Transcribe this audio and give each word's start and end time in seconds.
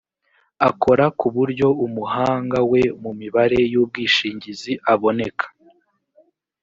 akora 0.69 1.05
ku 1.19 1.27
buryo 1.35 1.67
umuhanga 1.85 2.59
we 2.71 2.81
mu 3.03 3.11
mibare 3.19 3.59
y’ubwishingizi 3.73 4.71
aboneka 4.93 5.45